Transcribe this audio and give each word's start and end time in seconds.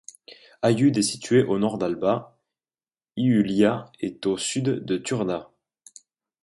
Aiud 0.63 0.97
est 0.97 1.03
situé 1.03 1.43
à 1.43 1.45
au 1.45 1.59
nord 1.59 1.77
d'Alba 1.77 2.35
Iulia 3.17 3.91
et 3.99 4.17
à 4.23 4.27
au 4.29 4.35
sud 4.39 4.83
de 4.83 4.97
Turda. 4.97 5.51